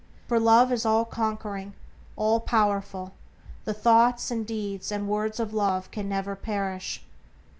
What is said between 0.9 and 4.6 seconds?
conquering, all powerful; and the thoughts, and